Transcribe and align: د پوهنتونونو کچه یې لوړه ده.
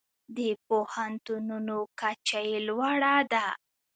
د 0.35 0.39
پوهنتونونو 0.67 1.77
کچه 1.99 2.39
یې 2.49 2.57
لوړه 2.67 3.15
ده. 3.31 3.47